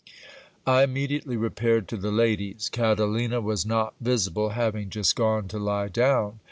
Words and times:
I 0.65 0.81
immediately 0.81 1.37
repaired 1.37 1.87
to 1.89 1.95
the 1.95 2.09
ladies. 2.11 2.69
Catalina 2.69 3.39
was 3.39 3.67
not 3.67 3.93
visible, 4.01 4.49
having 4.49 4.89
just 4.89 5.15
gone 5.15 5.47
to 5.49 5.59
lie 5.59 5.89
down. 5.89 6.39